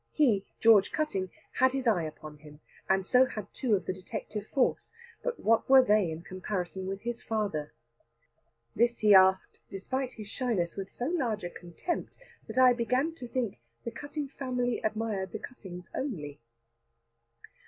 [0.13, 1.29] He, George Cutting,
[1.59, 2.59] had his eye upon him,
[2.89, 4.89] and so had two of the detective force;
[5.23, 7.71] but what were they in comparison with his father?
[8.75, 12.17] This he asked, despite his shyness, with so large a contempt,
[12.47, 16.39] that I began to think the Cutting family admired the Cuttings only.